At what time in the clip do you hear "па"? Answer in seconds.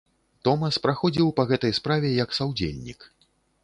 1.41-1.47